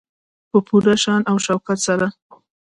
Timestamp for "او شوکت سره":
1.31-2.07